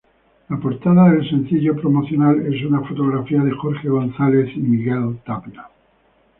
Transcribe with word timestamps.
La 0.49 0.57
portada 0.57 1.11
del 1.11 1.29
sencillo 1.29 1.75
promocional 1.79 2.51
es 2.51 2.65
una 2.65 2.81
fotografía 2.81 3.41
de 3.43 3.51
Jorge 3.51 3.87
González 3.87 4.49
y 4.55 4.59
Miguel 4.59 5.19
Tapia. 5.23 5.69